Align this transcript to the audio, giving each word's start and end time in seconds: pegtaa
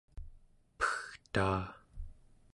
pegtaa 0.79 1.61